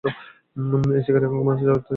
এই 0.03 1.01
শিকারীর 1.05 1.27
এখন 1.27 1.37
ঘুমাতে 1.37 1.63
যাওয়া 1.63 1.79
উচিত। 1.79 1.89